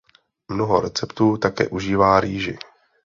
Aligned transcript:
Mnoho 0.51 0.79
receptů 0.81 1.37
také 1.37 1.67
užívá 1.67 2.19
rýži. 2.19 2.57